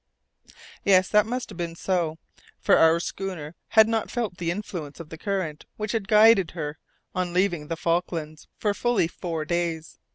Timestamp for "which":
5.77-5.91